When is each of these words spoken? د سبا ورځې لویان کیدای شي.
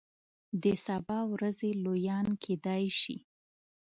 د 0.63 0.65
سبا 0.85 1.19
ورځې 1.33 1.69
لویان 1.83 2.27
کیدای 2.43 2.83
شي. 2.99 3.17